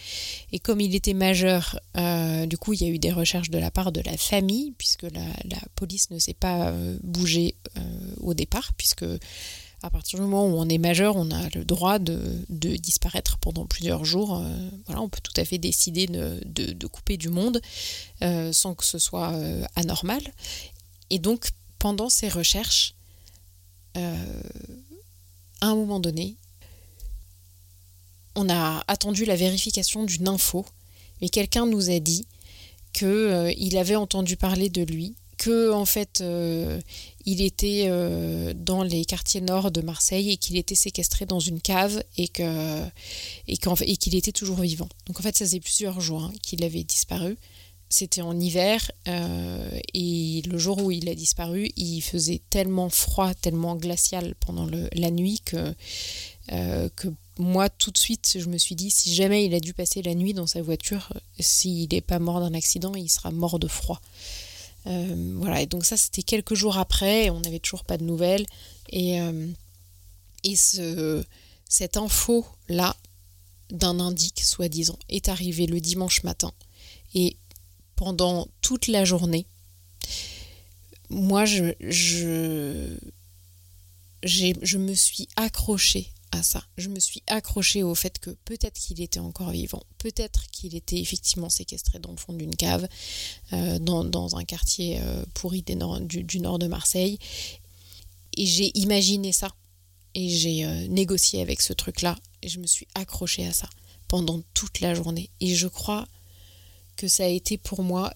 Et 0.52 0.58
comme 0.58 0.82
il 0.82 0.96
était 0.96 1.14
majeur, 1.14 1.80
euh, 1.98 2.48
du 2.48 2.58
coup, 2.58 2.74
il 2.74 2.82
y 2.82 2.86
a 2.86 2.90
eu 2.90 2.98
des 2.98 3.12
recherches 3.12 3.52
de 3.52 3.60
la 3.60 3.70
part 3.70 3.92
de 3.92 4.02
la 4.02 4.18
famille, 4.18 4.74
puisque 4.78 5.04
la, 5.04 5.60
police 5.76 6.10
ne 6.10 6.18
s'est 6.18 6.34
pas 6.34 6.70
euh, 6.70 6.98
bougée 7.04 7.54
euh, 7.78 7.82
au 8.22 8.34
départ, 8.34 8.74
puisque 8.74 9.06
à 9.84 9.92
partir 9.92 10.18
du 10.18 10.26
moment 10.26 10.48
où 10.48 10.58
on 10.58 10.68
est 10.68 10.80
majeur, 10.80 11.16
on 11.16 11.30
a 11.30 11.48
le 11.54 11.64
droit 11.64 12.00
de, 12.00 12.44
disparaître 12.50 13.38
pendant 13.38 13.68
plusieurs 13.68 14.04
jours. 14.04 14.44
voilà, 14.88 15.02
on 15.04 15.10
peut 15.10 15.20
tout 15.22 15.40
à 15.40 15.46
fait 15.46 15.60
décider 15.60 16.08
de, 16.08 16.42
de 16.44 16.88
couper 16.88 17.18
du 17.18 17.30
monde 17.30 17.62
sans 18.52 18.74
que 18.74 18.84
ce 18.84 18.98
soit 18.98 19.40
anormal. 19.76 20.24
Et 21.12 21.20
donc, 21.20 21.50
pendant 21.78 22.10
ces 22.10 22.28
recherches, 22.28 22.96
à 25.62 25.68
un 25.68 25.76
moment 25.76 26.00
donné, 26.00 26.36
on 28.36 28.50
a 28.50 28.84
attendu 28.88 29.26
la 29.26 29.36
vérification 29.36 30.04
d'une 30.04 30.28
info, 30.28 30.66
mais 31.22 31.30
quelqu'un 31.30 31.66
nous 31.66 31.90
a 31.90 32.00
dit 32.00 32.28
qu'il 32.94 33.08
euh, 33.08 33.80
avait 33.80 33.96
entendu 33.96 34.38
parler 34.38 34.70
de 34.70 34.84
lui, 34.84 35.16
que 35.38 35.72
en 35.72 35.86
fait 35.86 36.22
euh, 36.22 36.80
il 37.26 37.42
était 37.42 37.86
euh, 37.88 38.54
dans 38.56 38.84
les 38.84 39.06
quartiers 39.06 39.42
nord 39.42 39.72
de 39.72 39.82
Marseille 39.82 40.32
et 40.32 40.38
qu'il 40.38 40.58
était 40.58 40.76
séquestré 40.76 41.26
dans 41.26 41.40
une 41.40 41.62
cave 41.62 42.04
et 42.18 42.28
qu'il 42.28 44.16
était 44.16 44.32
toujours 44.32 44.62
vivant. 44.62 44.90
Donc 45.06 45.20
en 45.20 45.24
fait 45.24 45.38
ça 45.38 45.46
faisait 45.46 45.60
plusieurs 45.60 46.02
jours 46.02 46.24
hein, 46.24 46.34
qu'il 46.42 46.64
avait 46.64 46.84
disparu 46.84 47.38
c'était 47.90 48.22
en 48.22 48.38
hiver 48.40 48.92
euh, 49.08 49.80
et 49.94 50.42
le 50.46 50.58
jour 50.58 50.84
où 50.84 50.92
il 50.92 51.08
a 51.10 51.16
disparu, 51.16 51.70
il 51.78 52.02
faisait 52.02 52.42
tellement 52.50 52.90
froid, 52.90 53.34
tellement 53.34 53.76
glacial 53.76 54.36
pendant 54.40 54.68
la 54.94 55.12
nuit 55.12 55.42
que, 55.46 55.74
euh, 56.52 56.90
que 56.96 57.08
moi, 57.40 57.70
tout 57.70 57.92
de 57.92 57.98
suite, 57.98 58.38
je 58.40 58.50
me 58.50 58.58
suis 58.58 58.76
dit, 58.76 58.92
si 58.92 59.14
jamais 59.14 59.46
il 59.46 59.54
a 59.54 59.60
dû 59.60 59.74
passer 59.74 60.02
la 60.02 60.16
nuit 60.16 60.34
dans 60.34 60.48
sa 60.48 60.62
voiture, 60.62 61.14
s'il 61.40 61.88
n'est 61.92 62.02
pas 62.02 62.20
mort 62.20 62.40
d'un 62.40 62.54
accident, 62.54 62.94
il 62.96 63.10
sera 63.10 63.32
mort 63.32 63.60
de 63.60 63.68
froid. 63.68 64.02
Euh, 64.88 65.34
voilà, 65.38 65.62
et 65.62 65.66
donc 65.66 65.86
ça, 65.86 65.98
c'était 65.98 66.24
quelques 66.24 66.56
jours 66.56 66.78
après, 66.78 67.30
on 67.30 67.40
n'avait 67.42 67.60
toujours 67.60 67.84
pas 67.84 67.98
de 67.98 68.04
nouvelles. 68.04 68.46
Et, 68.90 69.22
euh, 69.22 69.48
et 70.44 70.56
ce, 70.56 71.24
cette 71.70 71.98
info-là, 71.98 72.96
d'un 73.70 74.00
indique, 74.00 74.42
soi-disant, 74.42 74.98
est 75.10 75.30
arrivée 75.30 75.68
le 75.68 75.82
dimanche 75.82 76.24
matin. 76.24 76.52
Et 77.14 77.36
pendant 77.98 78.48
toute 78.62 78.88
la 78.88 79.04
journée, 79.04 79.46
moi, 81.10 81.44
je, 81.46 81.74
je, 81.82 82.96
je 84.24 84.78
me 84.78 84.94
suis 84.94 85.28
accrochée 85.36 86.12
à 86.32 86.44
ça. 86.44 86.64
Je 86.78 86.90
me 86.90 87.00
suis 87.00 87.24
accrochée 87.28 87.84
au 87.84 87.96
fait 87.96 88.20
que 88.20 88.30
peut-être 88.46 88.80
qu'il 88.80 89.02
était 89.02 89.20
encore 89.20 89.52
vivant, 89.52 89.82
peut-être 89.98 90.48
qu'il 90.52 90.76
était 90.76 91.00
effectivement 91.00 91.50
séquestré 91.50 92.00
dans 92.00 92.12
le 92.12 92.18
fond 92.18 92.34
d'une 92.34 92.56
cave, 92.56 92.88
euh, 93.54 93.80
dans, 93.80 94.36
un 94.36 94.44
quartier 94.44 95.00
euh, 95.02 95.26
pourri 95.34 95.64
du, 95.64 96.40
nord 96.40 96.60
de 96.60 96.68
Marseille. 96.68 97.18
Et 98.36 98.46
j'ai 98.46 98.78
imaginé 98.78 99.32
ça. 99.32 99.50
Et 100.14 100.30
j'ai 100.30 100.66
euh, 100.66 100.88
négocié 100.88 101.42
avec 101.42 101.62
ce 101.62 101.74
truc-là. 101.74 102.16
Et 102.42 102.50
je 102.50 102.60
me 102.60 102.68
suis 102.68 102.88
accrochée 102.96 103.46
à 103.46 103.54
ça 103.54 103.70
pendant 104.08 104.42
toute 104.54 104.80
la 104.80 104.94
journée. 104.94 105.30
Et 105.40 105.56
je 105.56 105.68
crois 105.68 106.08
que 106.98 107.08
ça 107.08 107.24
a 107.24 107.28
été 107.28 107.58
pour 107.58 107.84
moi 107.84 108.14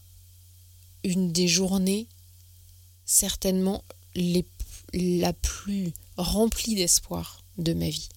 une 1.03 1.31
des 1.31 1.47
journées 1.47 2.07
certainement 3.05 3.83
la 4.93 5.33
plus 5.33 5.93
remplie 6.17 6.75
d'espoir 6.75 7.43
de 7.57 7.73
ma 7.73 7.89
vie. 7.89 8.09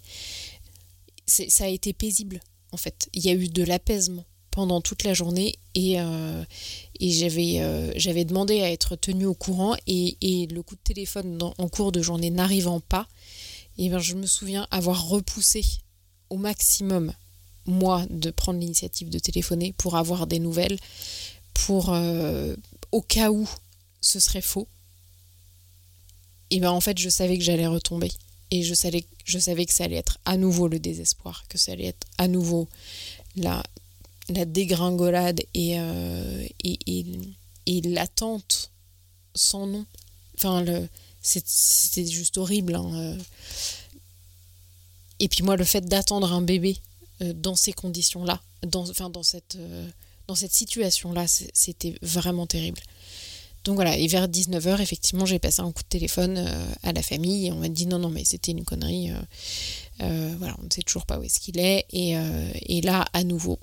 Ça 1.27 1.65
a 1.65 1.69
été 1.69 1.93
paisible, 1.93 2.41
en 2.73 2.77
fait. 2.77 3.09
Il 3.13 3.25
y 3.25 3.31
a 3.31 3.35
eu 3.35 3.49
de 3.49 3.63
l'apaisement 3.63 4.25
pendant 4.51 4.81
toute 4.81 5.03
la 5.03 5.15
journée 5.15 5.57
et, 5.75 6.01
euh, 6.01 6.45
euh, 7.03 7.93
j'avais 7.97 8.25
demandé 8.25 8.61
à 8.61 8.71
être 8.71 8.95
tenue 8.95 9.27
au 9.27 9.35
courant 9.35 9.75
et, 9.87 10.47
le 10.51 10.63
coup 10.63 10.77
de 10.77 10.81
téléphone 10.81 11.39
en 11.43 11.69
cours 11.69 11.91
de 11.91 12.03
journée 12.03 12.31
n'arrivant 12.31 12.81
pas, 12.81 13.09
et 13.79 13.89
ben 13.89 13.99
je 13.99 14.15
me 14.15 14.27
souviens 14.27 14.69
avoir 14.71 15.09
repoussé 15.09 15.65
au 16.31 16.37
maximum, 16.37 17.13
moi, 17.67 18.05
de 18.11 18.31
prendre 18.31 18.61
l'initiative 18.61 19.11
de 19.11 19.19
téléphoner 19.19 19.73
pour 19.77 19.97
avoir 19.97 20.27
des 20.27 20.39
nouvelles, 20.39 20.79
pour 21.55 21.93
euh, 21.93 22.55
au 22.93 23.01
cas 23.01 23.31
où 23.31 23.49
ce 24.01 24.21
serait 24.21 24.43
faux. 24.43 24.69
Et 26.51 26.61
ben 26.61 26.71
en 26.71 26.81
fait, 26.81 26.99
je 26.99 27.09
savais 27.09 27.39
que 27.39 27.45
j'allais 27.45 27.67
retomber. 27.67 28.13
Et 28.51 28.63
je 28.63 28.75
savais, 28.75 29.05
je 29.25 29.39
savais 29.39 29.65
que 29.67 29.73
ça 29.73 29.85
allait 29.85 29.97
être 29.97 30.19
à 30.25 30.37
nouveau 30.37 30.69
le 30.69 30.79
désespoir, 30.79 31.45
que 31.49 31.59
ça 31.59 31.73
allait 31.73 31.87
être 31.87 32.07
à 32.19 32.29
nouveau 32.29 32.69
la, 33.35 33.63
la 34.29 34.45
dégringolade 34.45 35.43
et, 35.55 35.81
euh, 35.81 36.47
et, 36.63 37.07
et, 37.67 37.81
l'attente 37.83 38.71
sans 39.35 39.67
nom. 39.67 39.87
Enfin, 40.37 40.65
c'était 41.21 42.07
juste 42.07 42.39
horrible. 42.39 42.75
Hein, 42.75 42.95
euh. 42.95 43.19
Et 45.19 45.29
puis 45.29 45.43
moi, 45.43 45.57
le 45.57 45.65
fait 45.65 45.87
d'attendre 45.87 46.33
un 46.33 46.43
bébé 46.43 46.79
dans 47.21 47.55
ces 47.55 47.73
conditions-là, 47.73 48.41
dans, 48.67 48.89
enfin, 48.91 49.11
dans 49.11 49.23
cette, 49.23 49.59
dans 50.27 50.35
cette 50.35 50.53
situation-là, 50.53 51.27
c'était 51.27 51.95
vraiment 52.03 52.47
terrible. 52.47 52.81
Donc 53.65 53.77
voilà, 53.77 53.97
et 53.97 54.07
vers 54.09 54.29
19h, 54.29 54.81
effectivement, 54.83 55.25
j'ai 55.25 55.39
passé 55.39 55.63
un 55.63 55.73
coup 55.73 55.83
de 55.83 55.89
téléphone 55.89 56.37
euh, 56.37 56.67
à 56.83 56.93
la 56.93 57.01
famille 57.01 57.47
et 57.47 57.53
on 57.53 57.57
m'a 57.57 57.71
dit 57.71 57.87
non, 57.87 57.99
non, 57.99 58.11
mais 58.11 58.23
c'était 58.25 58.53
une 58.53 58.65
connerie. 58.65 59.11
Euh, 59.11 59.17
euh, 60.03 60.35
voilà, 60.39 60.55
on 60.61 60.65
ne 60.65 60.71
sait 60.71 60.83
toujours 60.83 61.07
pas 61.07 61.19
où 61.19 61.23
est-ce 61.23 61.41
qu'il 61.41 61.59
est. 61.59 61.87
Et, 61.91 62.81
là, 62.83 63.07
à 63.15 63.25
nouveau, 63.25 63.59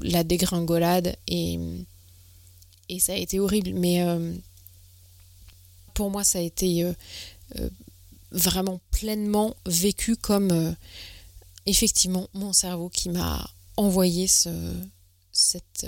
la 0.00 0.24
dégringolade 0.24 1.14
et, 1.28 1.60
et 2.88 2.98
ça 2.98 3.12
a 3.12 3.16
été 3.16 3.38
horrible. 3.38 3.74
Mais 3.74 4.04
pour 5.94 6.10
moi, 6.10 6.24
ça 6.24 6.38
a 6.38 6.42
été 6.42 6.84
vraiment 8.32 8.80
pleinement 8.90 9.54
vécu 9.66 10.16
comme 10.16 10.74
effectivement 11.66 12.28
mon 12.34 12.52
cerveau 12.52 12.88
qui 12.88 13.08
m'a 13.08 13.48
envoyé 13.76 14.26
cet 14.26 15.86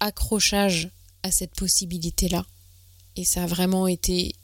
accrochage 0.00 0.90
à 1.22 1.30
cette 1.30 1.54
possibilité-là. 1.54 2.46
Et 3.16 3.24
ça 3.24 3.44
a 3.44 3.46
vraiment 3.46 3.86
été 3.86 4.34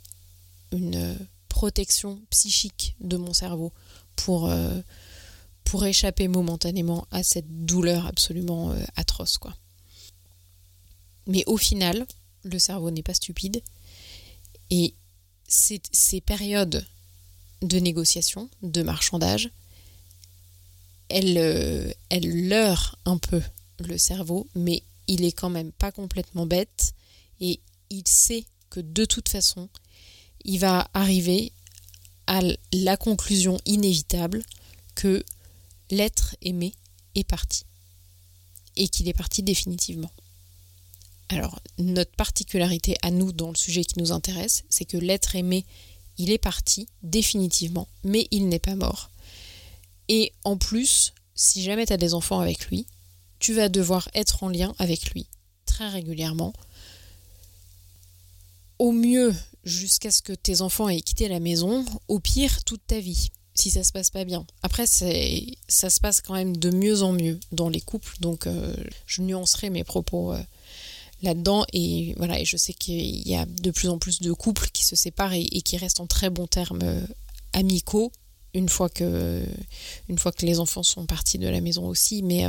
une 0.72 1.16
protection 1.48 2.20
psychique 2.30 2.96
de 3.00 3.16
mon 3.16 3.32
cerveau 3.32 3.72
pour, 4.16 4.50
euh, 4.50 4.80
échapper 5.84 6.26
momentanément 6.26 7.06
à 7.10 7.22
cette 7.22 7.66
douleur 7.66 8.06
absolument 8.06 8.72
euh, 8.72 8.82
atroce. 8.96 9.36
Quoi. 9.36 9.54
Mais 11.26 11.44
au 11.46 11.58
final, 11.58 12.06
le 12.44 12.58
cerveau 12.58 12.90
n'est 12.90 13.02
pas 13.02 13.14
stupide. 13.14 13.62
Et 14.70 14.94
ces 15.48 16.20
périodes 16.22 16.86
de 17.62 17.78
négociation, 17.78 18.48
de 18.62 18.82
marchandage, 18.82 19.50
euh, 21.12 21.92
elles 22.08 22.48
leurrent 22.48 22.98
un 23.04 23.18
peu 23.18 23.40
le 23.80 23.98
cerveau, 23.98 24.48
mais 24.54 24.82
il 25.06 25.24
est 25.24 25.32
quand 25.32 25.50
même 25.50 25.72
pas 25.72 25.92
complètement 25.92 26.46
bête 26.46 26.94
et 27.40 27.60
il 27.90 28.06
sait 28.06 28.44
que 28.70 28.80
de 28.80 29.04
toute 29.04 29.28
façon, 29.28 29.68
il 30.44 30.58
va 30.58 30.88
arriver 30.94 31.52
à 32.26 32.40
la 32.72 32.96
conclusion 32.96 33.58
inévitable 33.66 34.42
que 34.94 35.24
l'être 35.90 36.36
aimé 36.42 36.74
est 37.14 37.24
parti 37.24 37.64
et 38.76 38.88
qu'il 38.88 39.08
est 39.08 39.16
parti 39.16 39.42
définitivement. 39.42 40.10
Alors, 41.28 41.60
notre 41.78 42.12
particularité 42.12 42.96
à 43.02 43.10
nous 43.10 43.32
dans 43.32 43.48
le 43.48 43.56
sujet 43.56 43.84
qui 43.84 43.98
nous 43.98 44.12
intéresse, 44.12 44.64
c'est 44.68 44.84
que 44.84 44.96
l'être 44.96 45.34
aimé, 45.34 45.64
il 46.18 46.30
est 46.30 46.38
parti 46.38 46.88
définitivement, 47.02 47.88
mais 48.04 48.28
il 48.30 48.48
n'est 48.48 48.58
pas 48.58 48.76
mort. 48.76 49.10
Et 50.08 50.32
en 50.44 50.56
plus, 50.56 51.12
si 51.34 51.62
jamais 51.62 51.86
tu 51.86 51.92
as 51.92 51.96
des 51.96 52.14
enfants 52.14 52.40
avec 52.40 52.66
lui, 52.68 52.86
tu 53.38 53.54
vas 53.54 53.68
devoir 53.68 54.08
être 54.14 54.42
en 54.42 54.48
lien 54.48 54.74
avec 54.78 55.10
lui 55.10 55.26
très 55.66 55.88
régulièrement. 55.88 56.52
Au 58.78 58.92
mieux 58.92 59.34
jusqu'à 59.64 60.10
ce 60.10 60.22
que 60.22 60.32
tes 60.32 60.62
enfants 60.62 60.88
aient 60.88 61.00
quitté 61.00 61.28
la 61.28 61.40
maison, 61.40 61.84
au 62.08 62.20
pire 62.20 62.64
toute 62.64 62.86
ta 62.86 63.00
vie, 63.00 63.30
si 63.54 63.70
ça 63.70 63.84
se 63.84 63.92
passe 63.92 64.10
pas 64.10 64.24
bien. 64.24 64.46
Après, 64.62 64.86
ça 64.86 65.90
se 65.90 66.00
passe 66.00 66.20
quand 66.20 66.34
même 66.34 66.56
de 66.56 66.70
mieux 66.70 67.02
en 67.02 67.12
mieux 67.12 67.38
dans 67.52 67.68
les 67.68 67.80
couples, 67.80 68.16
donc 68.20 68.46
euh, 68.46 68.74
je 69.06 69.22
nuancerai 69.22 69.70
mes 69.70 69.84
propos 69.84 70.32
euh, 70.32 70.42
là-dedans. 71.22 71.64
Et 71.72 72.14
voilà, 72.16 72.38
et 72.40 72.44
je 72.44 72.56
sais 72.56 72.74
qu'il 72.74 73.26
y 73.28 73.34
a 73.34 73.44
de 73.44 73.70
plus 73.70 73.88
en 73.88 73.98
plus 73.98 74.20
de 74.20 74.32
couples 74.32 74.70
qui 74.72 74.84
se 74.84 74.96
séparent 74.96 75.34
et, 75.34 75.44
qui 75.62 75.76
restent 75.76 76.00
en 76.00 76.06
très 76.06 76.30
bons 76.30 76.46
termes 76.46 76.82
euh, 76.82 77.06
amicaux 77.52 78.12
une 78.56 78.68
fois 78.68 78.88
que 78.88 79.44
une 80.08 80.18
fois 80.18 80.32
que 80.32 80.44
les 80.46 80.58
enfants 80.58 80.82
sont 80.82 81.06
partis 81.06 81.38
de 81.38 81.48
la 81.48 81.60
maison 81.60 81.86
aussi 81.86 82.22
mais 82.22 82.46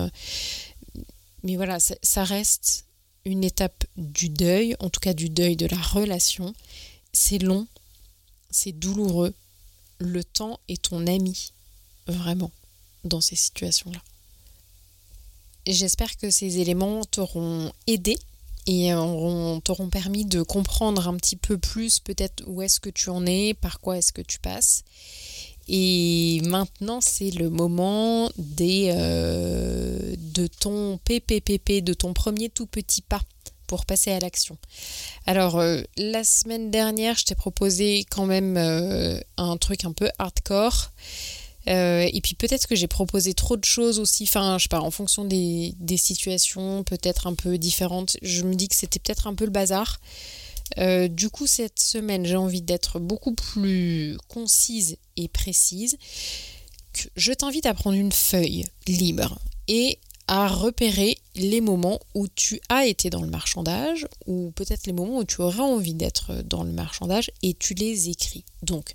mais 1.43 1.55
voilà, 1.55 1.77
ça, 1.79 2.23
reste 2.23 2.85
une 3.25 3.43
étape 3.43 3.85
du 3.95 4.29
deuil, 4.29 4.75
en 4.79 4.89
tout 4.89 4.99
cas 4.99 5.13
du 5.13 5.29
deuil 5.29 5.55
de 5.55 5.65
la 5.65 5.77
relation. 5.77 6.53
C'est 7.13 7.37
long, 7.37 7.67
c'est 8.49 8.71
douloureux. 8.71 9.33
Le 9.99 10.23
temps 10.23 10.59
est 10.67 10.81
ton 10.81 11.07
ami, 11.07 11.53
vraiment, 12.07 12.51
dans 13.03 13.21
ces 13.21 13.35
situations-là. 13.35 14.01
J'espère 15.65 16.17
que 16.17 16.31
ces 16.31 16.59
éléments 16.59 17.03
t'auront 17.05 17.71
aidé 17.87 18.17
et 18.65 18.89
t'auront 19.63 19.89
permis 19.89 20.25
de 20.25 20.41
comprendre 20.41 21.07
un 21.07 21.15
petit 21.15 21.37
peu 21.37 21.57
plus 21.57 21.99
peut-être 21.99 22.43
où 22.45 22.61
est-ce 22.61 22.81
que 22.81 22.89
tu 22.89 23.09
en 23.09 23.25
es, 23.25 23.53
par 23.53 23.79
quoi 23.79 23.97
est-ce 23.97 24.11
que 24.11 24.21
tu 24.21 24.39
passes. 24.39 24.83
Et 25.67 26.41
maintenant, 26.45 26.99
c'est 27.01 27.31
le 27.31 27.49
moment 27.49 28.29
euh, 28.61 30.15
de 30.17 30.47
ton 30.47 30.97
PPPP, 31.03 31.83
de 31.83 31.93
ton 31.93 32.13
premier 32.13 32.49
tout 32.49 32.67
petit 32.67 33.01
pas 33.01 33.21
pour 33.67 33.85
passer 33.85 34.11
à 34.11 34.19
l'action. 34.19 34.57
Alors, 35.25 35.59
euh, 35.59 35.81
la 35.97 36.23
semaine 36.23 36.71
dernière, 36.71 37.17
je 37.17 37.25
t'ai 37.25 37.35
proposé 37.35 38.05
quand 38.09 38.25
même 38.25 38.55
euh, 38.55 39.19
un 39.35 39.57
truc 39.57 39.83
un 39.83 39.91
peu 39.91 40.09
hardcore. 40.19 40.91
et 41.65 42.21
puis 42.23 42.35
peut-être 42.35 42.65
que 42.67 42.77
j'ai 42.77 42.87
proposé 42.87 43.33
trop 43.33 43.57
de 43.57 43.65
choses 43.65 43.99
aussi, 43.99 44.23
enfin, 44.23 44.57
je 44.57 44.63
sais 44.63 44.69
pas, 44.69 44.79
en 44.79 44.91
fonction 44.91 45.25
des, 45.25 45.73
des 45.79 45.97
situations 45.97 46.85
peut-être 46.85 47.27
un 47.27 47.33
peu 47.33 47.57
différentes. 47.57 48.15
Je 48.21 48.43
me 48.43 48.55
dis 48.55 48.69
que 48.69 48.75
c'était 48.75 48.99
peut-être 48.99 49.27
un 49.27 49.35
peu 49.35 49.43
le 49.43 49.51
bazar. 49.51 49.99
Euh, 50.77 51.07
du 51.07 51.29
coup, 51.29 51.47
cette 51.47 51.79
semaine, 51.79 52.25
j'ai 52.25 52.35
envie 52.35 52.61
d'être 52.61 52.99
beaucoup 52.99 53.33
plus 53.33 54.17
concise 54.27 54.97
et 55.15 55.27
précise. 55.27 55.97
Je 57.15 57.33
t'invite 57.33 57.65
à 57.65 57.73
prendre 57.73 57.97
une 57.97 58.11
feuille 58.11 58.65
libre 58.87 59.39
et 59.67 59.99
à 60.27 60.47
repérer 60.47 61.17
les 61.35 61.61
moments 61.61 61.99
où 62.13 62.27
tu 62.27 62.59
as 62.69 62.85
été 62.85 63.09
dans 63.09 63.21
le 63.21 63.29
marchandage 63.29 64.07
ou 64.25 64.51
peut-être 64.55 64.85
les 64.85 64.93
moments 64.93 65.19
où 65.19 65.23
tu 65.23 65.41
aurais 65.41 65.61
envie 65.61 65.93
d'être 65.93 66.41
dans 66.43 66.63
le 66.63 66.71
marchandage 66.71 67.31
et 67.43 67.53
tu 67.53 67.73
les 67.73 68.09
écris. 68.09 68.43
Donc, 68.61 68.93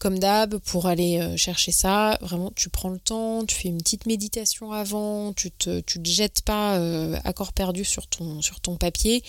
comme 0.00 0.18
d'hab, 0.18 0.56
pour 0.56 0.86
aller 0.86 1.20
euh, 1.20 1.36
chercher 1.36 1.72
ça, 1.72 2.18
vraiment, 2.22 2.50
tu 2.56 2.70
prends 2.70 2.88
le 2.88 2.98
temps, 2.98 3.44
tu 3.44 3.54
fais 3.54 3.68
une 3.68 3.78
petite 3.78 4.06
méditation 4.06 4.72
avant, 4.72 5.34
tu 5.34 5.50
te, 5.50 5.80
tu 5.80 6.02
te 6.02 6.08
jettes 6.08 6.40
pas 6.40 6.78
euh, 6.78 7.18
à 7.22 7.34
corps 7.34 7.52
perdu 7.52 7.84
sur 7.84 8.06
ton, 8.06 8.40
sur 8.40 8.60
ton 8.60 8.76
papier. 8.76 9.22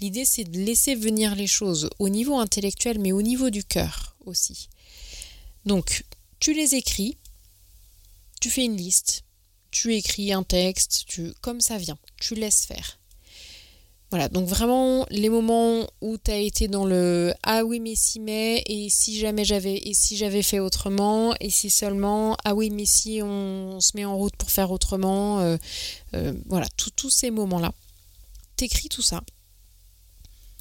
L'idée, 0.00 0.24
c'est 0.24 0.42
de 0.42 0.58
laisser 0.58 0.96
venir 0.96 1.36
les 1.36 1.46
choses 1.46 1.88
au 2.00 2.08
niveau 2.08 2.36
intellectuel, 2.36 2.98
mais 2.98 3.12
au 3.12 3.22
niveau 3.22 3.48
du 3.48 3.62
cœur 3.62 4.16
aussi. 4.26 4.68
Donc, 5.66 6.04
tu 6.40 6.52
les 6.52 6.74
écris, 6.74 7.16
tu 8.40 8.50
fais 8.50 8.64
une 8.64 8.76
liste, 8.76 9.22
tu 9.70 9.94
écris 9.94 10.32
un 10.32 10.42
texte, 10.42 11.04
tu, 11.06 11.32
comme 11.42 11.60
ça 11.60 11.78
vient, 11.78 11.98
tu 12.20 12.34
laisses 12.34 12.66
faire. 12.66 12.98
Voilà, 14.10 14.30
donc 14.30 14.48
vraiment 14.48 15.04
les 15.10 15.28
moments 15.28 15.86
où 16.00 16.16
tu 16.16 16.30
as 16.30 16.38
été 16.38 16.66
dans 16.66 16.86
le 16.86 17.34
ah 17.42 17.62
oui 17.62 17.78
mais 17.78 17.94
si 17.94 18.20
mais 18.20 18.62
et 18.64 18.88
si 18.88 19.18
jamais 19.18 19.44
j'avais 19.44 19.76
et 19.76 19.92
si 19.92 20.16
j'avais 20.16 20.42
fait 20.42 20.60
autrement 20.60 21.34
et 21.40 21.50
si 21.50 21.68
seulement 21.68 22.34
ah 22.44 22.54
oui 22.54 22.70
mais 22.70 22.86
si 22.86 23.20
on, 23.22 23.80
se 23.80 23.94
met 23.94 24.06
en 24.06 24.16
route 24.16 24.34
pour 24.36 24.50
faire 24.50 24.70
autrement 24.70 25.40
euh, 25.40 25.58
euh, 26.14 26.32
voilà 26.46 26.66
tous 26.96 27.10
ces 27.10 27.30
moments 27.30 27.60
là 27.60 27.74
t'écris 28.56 28.88
tout 28.88 29.02
ça. 29.02 29.22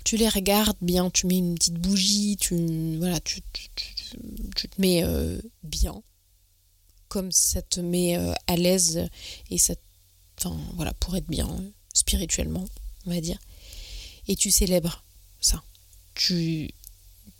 Tu 0.04 0.18
les 0.18 0.27
regardes 0.27 0.77
bien 0.82 1.10
tu 1.10 1.25
mets 1.25 1.38
une 1.38 1.56
petite 1.56 1.80
bougie 1.80 2.36
tu 2.38 2.98
voilà 2.98 3.22
tu, 3.22 3.42
te 3.42 4.82
mets 4.82 5.06
euh, 5.06 5.39
bien. 5.63 6.04
Comme 7.08 7.32
ça 7.32 7.62
te 7.62 7.80
met 7.80 8.18
à 8.48 8.58
l'aise 8.58 9.08
et 9.50 9.58
ça 9.58 9.74
enfin 10.38 10.58
voilà 10.75 10.94
pour 10.96 11.16
être 11.16 11.27
bien 11.27 11.48
spirituellement 11.94 12.66
on 13.07 13.11
va 13.11 13.21
dire. 13.21 13.39
Et 14.27 14.35
tu 14.35 14.51
célèbres 14.51 15.03
ça. 15.39 15.63
Tu, 16.13 16.69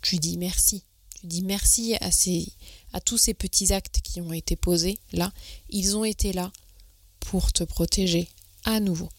tu 0.02 0.18
dis 0.18 0.38
merci. 0.38 0.84
Tu 1.20 1.28
dis 1.28 1.44
merci 1.44 1.96
à, 2.02 2.12
ces, 2.12 2.48
à 2.94 3.02
tous 3.02 3.18
ces 3.18 3.34
petits 3.34 3.74
actes 3.74 4.02
qui 4.02 4.22
ont 4.22 4.34
été 4.34 4.56
posés 4.56 5.00
là. 5.12 5.32
Ils 5.70 5.98
ont 5.98 6.06
été 6.06 6.34
là 6.34 6.52
pour 7.20 7.52
te 7.52 7.64
protéger 7.64 8.30
à 8.64 8.80
nouveau. 8.80 9.10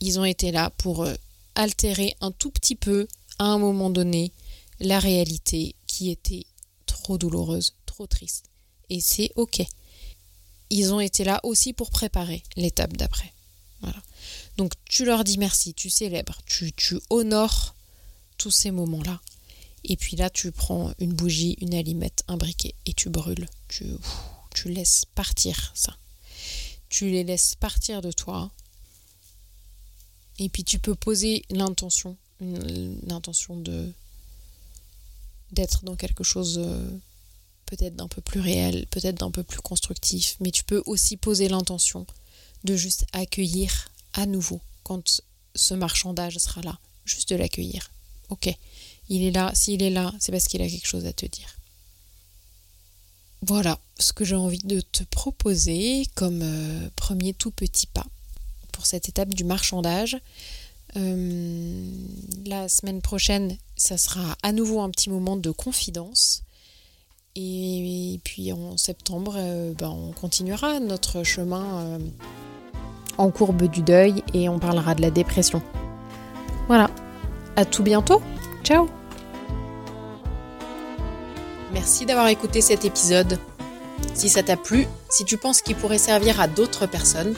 Ils 0.00 0.18
ont 0.18 0.24
été 0.24 0.50
là 0.50 0.70
pour 0.70 1.02
euh, 1.02 1.14
altérer 1.54 2.16
un 2.20 2.30
tout 2.30 2.50
petit 2.50 2.76
peu, 2.76 3.06
à 3.38 3.44
un 3.46 3.58
moment 3.58 3.90
donné, 3.90 4.32
la 4.80 4.98
réalité 4.98 5.74
qui 5.86 6.10
était 6.10 6.46
trop 6.86 7.18
douloureuse, 7.18 7.74
trop 7.86 8.06
triste. 8.06 8.46
Et 8.90 9.00
c'est 9.00 9.30
OK. 9.36 9.62
Ils 10.70 10.92
ont 10.92 11.00
été 11.00 11.24
là 11.24 11.40
aussi 11.44 11.72
pour 11.72 11.90
préparer 11.90 12.42
l'étape 12.56 12.96
d'après. 12.96 13.32
Voilà. 13.80 14.02
Donc 14.56 14.72
tu 14.84 15.04
leur 15.04 15.24
dis 15.24 15.38
merci, 15.38 15.74
tu 15.74 15.90
célèbres, 15.90 16.38
tu, 16.46 16.72
tu 16.72 16.98
honores 17.10 17.74
tous 18.38 18.50
ces 18.50 18.70
moments-là. 18.70 19.20
Et 19.84 19.96
puis 19.96 20.16
là, 20.16 20.30
tu 20.30 20.52
prends 20.52 20.92
une 20.98 21.12
bougie, 21.12 21.56
une 21.60 21.74
allumette, 21.74 22.22
un 22.28 22.36
briquet 22.36 22.74
et 22.86 22.92
tu 22.92 23.08
brûles. 23.08 23.48
Tu, 23.68 23.84
tu 24.54 24.68
laisses 24.68 25.04
partir 25.14 25.72
ça. 25.74 25.96
Tu 26.88 27.10
les 27.10 27.24
laisses 27.24 27.54
partir 27.54 28.02
de 28.02 28.12
toi. 28.12 28.50
Et 30.38 30.48
puis 30.48 30.64
tu 30.64 30.78
peux 30.78 30.94
poser 30.94 31.44
l'intention, 31.50 32.16
l'intention 32.40 33.56
de 33.56 33.92
d'être 35.52 35.84
dans 35.84 35.96
quelque 35.96 36.24
chose 36.24 36.58
euh, 36.64 36.88
peut-être 37.66 37.94
d'un 37.94 38.08
peu 38.08 38.22
plus 38.22 38.40
réel, 38.40 38.86
peut-être 38.90 39.18
d'un 39.18 39.30
peu 39.30 39.42
plus 39.42 39.60
constructif, 39.60 40.36
mais 40.40 40.50
tu 40.50 40.64
peux 40.64 40.82
aussi 40.86 41.18
poser 41.18 41.48
l'intention 41.48 42.06
de 42.64 42.74
juste 42.74 43.04
accueillir 43.12 43.91
à 44.14 44.26
nouveau 44.26 44.60
quand 44.82 45.22
ce 45.54 45.74
marchandage 45.74 46.38
sera 46.38 46.60
là. 46.62 46.78
Juste 47.04 47.30
de 47.30 47.36
l'accueillir. 47.36 47.90
Ok, 48.28 48.54
il 49.08 49.22
est 49.22 49.30
là. 49.30 49.50
S'il 49.54 49.82
est 49.82 49.90
là, 49.90 50.12
c'est 50.18 50.32
parce 50.32 50.46
qu'il 50.46 50.62
a 50.62 50.68
quelque 50.68 50.86
chose 50.86 51.06
à 51.06 51.12
te 51.12 51.26
dire. 51.26 51.58
Voilà 53.42 53.78
ce 53.98 54.12
que 54.12 54.24
j'ai 54.24 54.36
envie 54.36 54.62
de 54.64 54.80
te 54.80 55.02
proposer 55.04 56.06
comme 56.14 56.42
euh, 56.42 56.88
premier 56.94 57.34
tout 57.34 57.50
petit 57.50 57.86
pas 57.86 58.06
pour 58.70 58.86
cette 58.86 59.08
étape 59.08 59.34
du 59.34 59.44
marchandage. 59.44 60.16
Euh, 60.96 61.90
la 62.46 62.68
semaine 62.68 63.02
prochaine, 63.02 63.56
ça 63.76 63.98
sera 63.98 64.36
à 64.42 64.52
nouveau 64.52 64.80
un 64.80 64.90
petit 64.90 65.10
moment 65.10 65.36
de 65.36 65.50
confidence. 65.50 66.42
Et, 67.34 68.20
puis 68.24 68.52
en 68.52 68.76
septembre, 68.76 69.34
euh, 69.36 69.72
ben, 69.72 69.88
on 69.88 70.12
continuera 70.12 70.80
notre 70.80 71.24
chemin 71.24 71.98
en 73.18 73.30
courbe 73.30 73.64
du 73.64 73.82
deuil 73.82 74.22
et 74.34 74.48
on 74.48 74.58
parlera 74.58 74.94
de 74.94 75.02
la 75.02 75.10
dépression. 75.10 75.62
Voilà, 76.68 76.90
à 77.56 77.64
tout 77.64 77.82
bientôt, 77.82 78.22
ciao 78.64 78.88
Merci 81.72 82.04
d'avoir 82.06 82.28
écouté 82.28 82.60
cet 82.60 82.84
épisode. 82.84 83.38
Si 84.14 84.28
ça 84.28 84.42
t'a 84.42 84.56
plu, 84.56 84.86
si 85.08 85.24
tu 85.24 85.36
penses 85.36 85.62
qu'il 85.62 85.76
pourrait 85.76 85.98
servir 85.98 86.40
à 86.40 86.48
d'autres 86.48 86.86
personnes, 86.86 87.34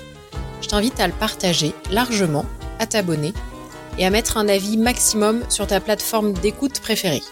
je 0.60 0.68
t'invite 0.68 0.98
à 0.98 1.06
le 1.06 1.12
partager 1.12 1.72
largement, 1.90 2.44
à 2.78 2.86
t'abonner 2.86 3.32
et 3.98 4.04
à 4.04 4.10
mettre 4.10 4.36
un 4.36 4.48
avis 4.48 4.76
maximum 4.76 5.42
sur 5.48 5.66
ta 5.66 5.80
plateforme 5.80 6.32
d'écoute 6.32 6.80
préférée. 6.80 7.22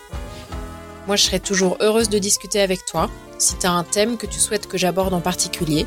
Moi, 1.07 1.17
je 1.17 1.25
serai 1.25 1.41
toujours 1.41 1.77
heureuse 1.81 2.09
de 2.09 2.19
discuter 2.19 2.61
avec 2.61 2.85
toi. 2.85 3.11
Si 3.39 3.57
tu 3.57 3.67
as 3.67 3.73
un 3.73 3.83
thème 3.83 4.17
que 4.17 4.27
tu 4.27 4.39
souhaites 4.39 4.69
que 4.69 4.79
j'aborde 4.79 5.15
en 5.15 5.21
particulier, 5.21 5.87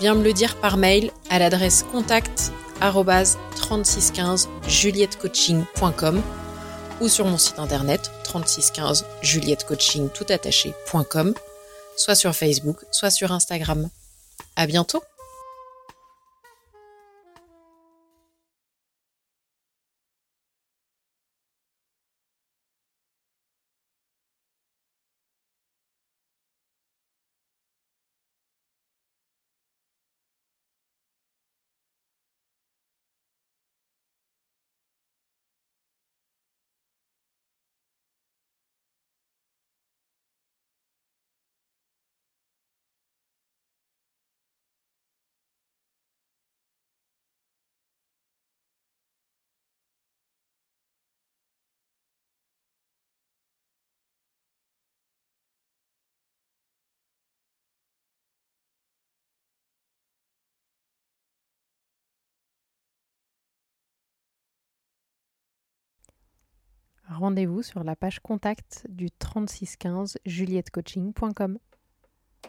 viens 0.00 0.14
me 0.14 0.24
le 0.24 0.32
dire 0.32 0.56
par 0.56 0.76
mail 0.76 1.10
à 1.30 1.38
l'adresse 1.38 1.84
contact 1.90 2.52
3615 2.80 4.48
juliettecoaching.com 4.68 6.22
ou 7.00 7.08
sur 7.08 7.26
mon 7.26 7.38
site 7.38 7.58
internet 7.58 8.10
3615 8.24 9.04
juliettecoaching.com, 9.22 11.34
soit 11.96 12.14
sur 12.14 12.34
Facebook, 12.34 12.78
soit 12.90 13.10
sur 13.10 13.32
Instagram. 13.32 13.88
À 14.56 14.66
bientôt! 14.66 15.02
Rendez-vous 67.18 67.62
sur 67.62 67.84
la 67.84 67.96
page 67.96 68.20
contact 68.20 68.86
du 68.88 69.10
3615 69.10 70.18
juliettecoaching.com. 70.26 71.58